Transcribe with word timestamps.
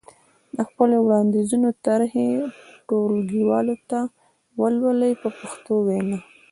د 0.55 0.57
خپلو 0.69 0.95
وړاندیزونو 1.05 1.69
طرحې 1.85 2.27
ټولګیوالو 2.87 3.75
ته 3.89 3.99
ولولئ 4.59 5.13
په 5.21 5.29
پښتو 5.39 5.73
وینا. 5.87 6.19